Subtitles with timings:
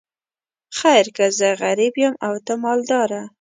[0.77, 3.21] خیر که زه غریب یم او ته مالداره.